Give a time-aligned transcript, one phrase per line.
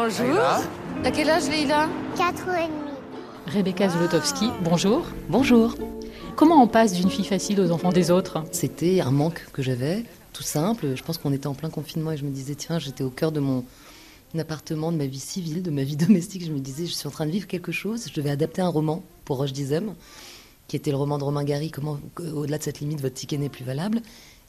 [0.00, 0.38] Bonjour.
[1.04, 3.52] À quel âge Leïla 4 ans et demi.
[3.52, 5.04] Rebecca Zlotowski, bonjour.
[5.28, 5.74] Bonjour.
[6.36, 10.04] Comment on passe d'une fille facile aux enfants des autres C'était un manque que j'avais,
[10.32, 10.94] tout simple.
[10.94, 13.32] Je pense qu'on était en plein confinement et je me disais, tiens, j'étais au cœur
[13.32, 13.64] de mon
[14.38, 16.46] appartement, de ma vie civile, de ma vie domestique.
[16.46, 18.06] Je me disais, je suis en train de vivre quelque chose.
[18.08, 19.94] Je devais adapter un roman pour Roche Dizem,
[20.68, 23.48] qui était le roman de Romain Gary, Comment, au-delà de cette limite, votre ticket n'est
[23.48, 24.00] plus valable.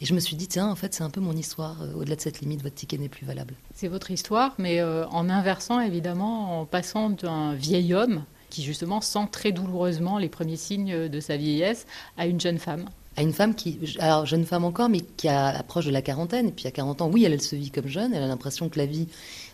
[0.01, 1.81] Et je me suis dit, tiens, en fait, c'est un peu mon histoire.
[1.81, 3.53] euh, Au-delà de cette limite, votre ticket n'est plus valable.
[3.75, 9.01] C'est votre histoire, mais euh, en inversant évidemment, en passant d'un vieil homme qui justement
[9.01, 11.85] sent très douloureusement les premiers signes de sa vieillesse
[12.17, 12.85] à une jeune femme.
[13.17, 16.47] À une femme qui, alors jeune femme encore, mais qui a, approche de la quarantaine.
[16.47, 18.13] Et puis à 40 ans, oui, elle, elle se vit comme jeune.
[18.13, 19.07] Elle a l'impression que la vie,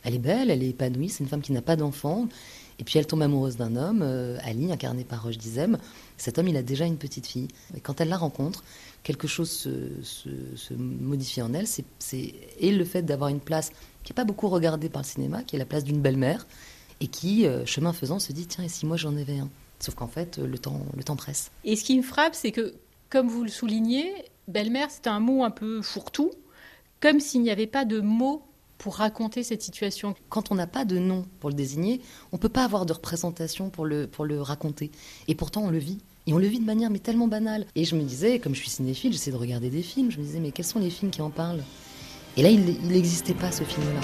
[0.04, 1.10] elle est belle, elle est épanouie.
[1.10, 2.28] C'est une femme qui n'a pas d'enfant.
[2.80, 5.78] Et puis elle tombe amoureuse d'un homme, euh, Ali, incarné par Roche Dizem.
[6.18, 7.48] Cet homme, il a déjà une petite fille.
[7.76, 8.64] Et quand elle la rencontre,
[9.04, 11.68] quelque chose se, modifie en elle.
[11.68, 11.86] C'est,
[12.60, 13.70] et le fait d'avoir une place
[14.04, 16.46] qui n'est pas beaucoup regardée par le cinéma, qui est la place d'une belle-mère,
[17.00, 19.50] et qui, euh, chemin faisant, se dit tiens, et si moi j'en avais un?
[19.80, 21.52] Sauf qu'en fait, euh, le temps, le temps presse.
[21.64, 22.76] Et ce qui me frappe, c'est que,
[23.10, 24.12] comme vous le soulignez,
[24.48, 26.32] belle-mère, c'est un mot un peu fourre-tout,
[27.02, 28.44] comme s'il n'y avait pas de mots
[28.78, 30.16] pour raconter cette situation.
[30.30, 32.94] Quand on n'a pas de nom pour le désigner, on ne peut pas avoir de
[32.94, 34.92] représentation pour le, pour le raconter.
[35.28, 36.00] Et pourtant, on le vit.
[36.28, 37.66] Et on le vit de manière mais tellement banale.
[37.76, 40.12] Et je me disais, comme je suis cinéphile, j'essaie de regarder des films.
[40.12, 41.64] Je me disais, mais quels sont les films qui en parlent?
[42.38, 44.02] Et là, il n'existait pas ce film-là.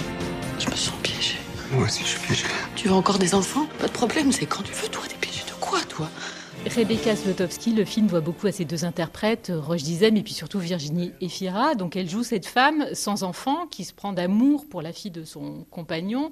[0.58, 1.36] Je me sens piégée.
[1.72, 2.44] Moi aussi, je suis piégé.
[2.76, 3.66] Tu veux encore des enfants?
[3.78, 4.88] Pas de problème, c'est quand tu veux.
[4.88, 5.02] Toi,
[6.64, 10.58] Rebecca Zlotowski, le film doit beaucoup à ses deux interprètes, Roche Dizem et puis surtout
[10.60, 11.74] Virginie Efira.
[11.74, 15.24] Donc elle joue cette femme sans enfant qui se prend d'amour pour la fille de
[15.24, 16.30] son compagnon.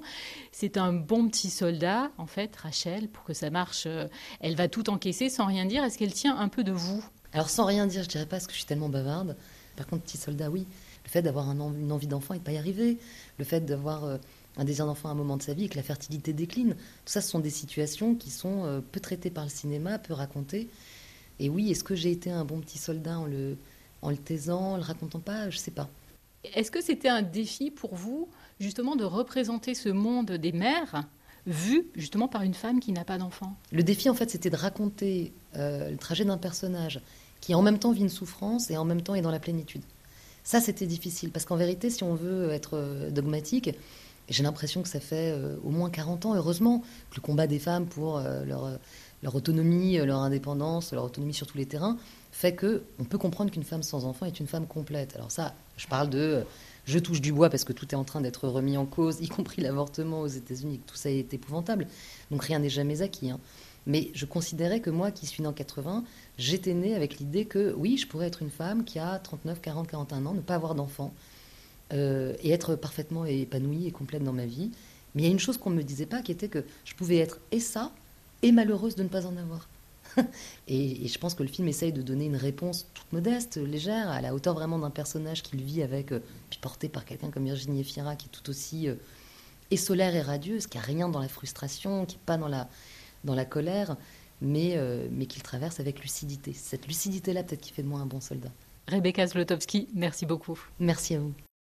[0.51, 3.83] C'est un bon petit soldat, en fait, Rachel, pour que ça marche.
[3.85, 4.07] euh,
[4.39, 5.83] Elle va tout encaisser sans rien dire.
[5.83, 7.03] Est-ce qu'elle tient un peu de vous?
[7.33, 9.35] Alors sans rien dire, je dirais pas parce que je suis tellement bavarde.
[9.75, 10.65] Par contre, petit soldat, oui.
[11.11, 12.97] Le fait d'avoir un une envie d'enfant et de pas y arriver.
[13.37, 14.17] Le fait d'avoir euh,
[14.55, 16.73] un désir d'enfant à un moment de sa vie et que la fertilité décline.
[16.73, 20.13] Tout ça, ce sont des situations qui sont euh, peu traitées par le cinéma, peu
[20.13, 20.69] racontées.
[21.41, 23.57] Et oui, est-ce que j'ai été un bon petit soldat en le,
[24.01, 25.49] en le taisant, en le racontant pas?
[25.49, 25.89] Je sais pas.
[26.45, 28.29] Est-ce que c'était un défi pour vous,
[28.61, 31.03] justement, de représenter ce monde des mères
[31.45, 33.57] vu justement par une femme qui n'a pas d'enfant?
[33.73, 37.01] Le défi, en fait, c'était de raconter euh, le trajet d'un personnage
[37.41, 39.81] qui en même temps vit une souffrance et en même temps est dans la plénitude.
[40.43, 43.71] Ça, c'était difficile, parce qu'en vérité, si on veut être euh, dogmatique,
[44.29, 46.79] j'ai l'impression que ça fait euh, au moins 40 ans, heureusement,
[47.11, 51.57] que le combat des femmes pour euh, leur, autonomie, leur indépendance, leur autonomie sur tous
[51.57, 51.97] les terrains,
[52.31, 55.15] fait que on peut comprendre qu'une femme sans enfant est une femme complète.
[55.15, 56.43] Alors ça, je parle de...
[56.85, 59.27] je touche du bois parce que tout est en train d'être remis en cause, y
[59.27, 61.87] compris l'avortement aux États-Unis, tout ça est épouvantable.
[62.31, 63.29] Donc rien n'est jamais acquis.
[63.31, 63.39] hein.
[63.87, 66.03] Mais je considérais que moi, qui suis née en 80,
[66.37, 69.87] j'étais née avec l'idée que oui, je pourrais être une femme qui a 39, 40,
[69.87, 71.13] 41 ans, ne pas avoir d'enfant,
[71.93, 74.71] euh, et être parfaitement épanouie et complète dans ma vie.
[75.15, 76.93] Mais il y a une chose qu'on ne me disait pas, qui était que je
[76.93, 77.91] pouvais être et ça,
[78.43, 79.67] et malheureuse de ne pas en avoir.
[80.67, 84.09] et, et je pense que le film essaye de donner une réponse toute modeste, légère,
[84.09, 86.19] à la hauteur vraiment d'un personnage qu'il vit avec, euh,
[86.49, 88.95] puis porté par quelqu'un comme Virginie Efira, qui est tout aussi euh,
[89.71, 92.69] et solaire et radieuse, qui a rien dans la frustration, qui n'est pas dans la,
[93.23, 93.97] dans la colère,
[94.41, 96.53] mais, euh, mais qu'il traverse avec lucidité.
[96.53, 98.51] Cette lucidité-là, peut-être qui fait de moi un bon soldat.
[98.87, 100.59] Rebecca Zlotowski, merci beaucoup.
[100.79, 101.33] Merci à vous.